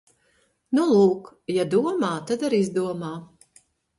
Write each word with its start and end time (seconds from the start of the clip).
Nu 0.77 0.85
lūk, 0.91 1.27
ja 1.57 1.67
domā, 1.75 2.09
tad 2.31 2.47
ar’ 2.49 2.57
izdomā. 2.61 3.13